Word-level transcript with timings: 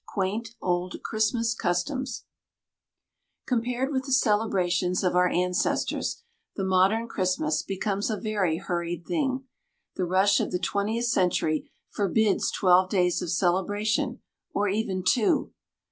Quaint 0.07 0.55
Old 0.63 0.95
Christmas 1.03 1.53
Customs 1.53 2.25
Compared 3.45 3.91
with 3.91 4.05
the 4.07 4.11
celebrations 4.11 5.03
of 5.03 5.15
our 5.15 5.27
ancestors, 5.29 6.23
the 6.55 6.63
modern 6.63 7.07
Christmas 7.07 7.61
becomes 7.61 8.09
a 8.09 8.17
very 8.17 8.57
hurried 8.57 9.05
thing. 9.05 9.43
The 9.97 10.05
rush 10.05 10.39
of 10.39 10.49
the 10.51 10.57
twentieth 10.57 11.05
century 11.05 11.69
forbids 11.91 12.49
twelve 12.49 12.89
days 12.89 13.21
of 13.21 13.29
celebration, 13.29 14.23
or 14.55 14.67
even 14.67 15.03
two. 15.03 15.53